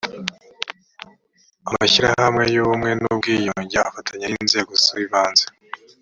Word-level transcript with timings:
amashyirahamwe 1.67 2.43
y 2.53 2.57
ubumwe 2.63 2.91
n 3.01 3.03
ubwiyunge 3.11 3.77
afatanya 3.89 4.27
n 4.29 4.33
inzego 4.41 4.71
z 4.83 4.85
ibanze 5.05 5.45